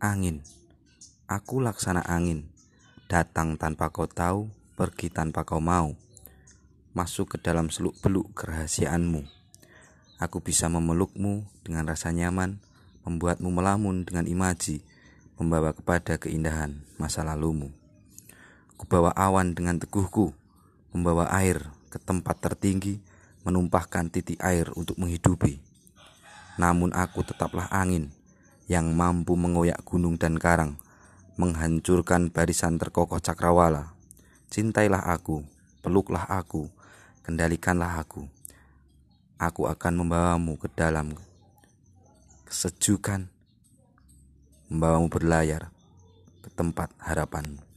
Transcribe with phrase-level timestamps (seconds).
[0.00, 0.40] Angin,
[1.28, 2.48] aku laksana angin,
[3.04, 5.92] datang tanpa kau tahu, pergi tanpa kau mau.
[6.96, 9.28] Masuk ke dalam seluk-beluk kerahasiaanmu.
[10.16, 12.64] Aku bisa memelukmu dengan rasa nyaman,
[13.04, 14.80] membuatmu melamun dengan imaji,
[15.36, 17.68] membawa kepada keindahan masa lalumu.
[18.80, 20.32] Kubawa awan dengan teguhku,
[20.96, 23.04] membawa air ke tempat tertinggi,
[23.44, 25.60] menumpahkan titik air untuk menghidupi.
[26.56, 28.16] Namun aku tetaplah angin
[28.70, 30.78] yang mampu mengoyak gunung dan karang,
[31.34, 33.98] menghancurkan barisan terkokoh cakrawala.
[34.46, 35.42] Cintailah aku,
[35.82, 36.70] peluklah aku,
[37.26, 38.30] kendalikanlah aku.
[39.42, 41.18] Aku akan membawamu ke dalam
[42.46, 43.26] kesejukan,
[44.70, 45.74] membawamu berlayar
[46.46, 47.69] ke tempat harapanmu.